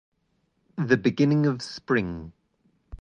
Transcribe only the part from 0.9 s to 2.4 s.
beginning of spring.